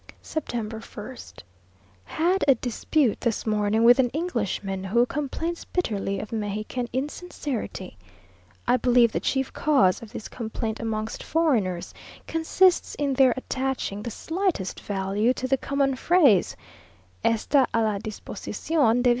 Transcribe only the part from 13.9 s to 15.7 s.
the slightest value to the